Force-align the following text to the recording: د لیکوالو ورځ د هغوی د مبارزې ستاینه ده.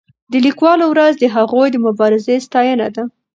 د 0.31 0.33
لیکوالو 0.45 0.85
ورځ 0.93 1.13
د 1.19 1.25
هغوی 1.35 1.67
د 1.71 1.77
مبارزې 1.85 2.35
ستاینه 2.45 2.87
ده. 2.95 3.03